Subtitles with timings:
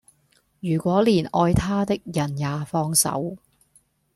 [0.61, 3.37] 如果連愛他的人也放手